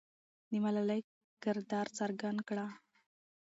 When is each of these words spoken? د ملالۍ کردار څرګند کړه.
د 0.49 0.51
ملالۍ 0.63 1.01
کردار 1.43 1.87
څرګند 1.97 2.39
کړه. 2.47 2.65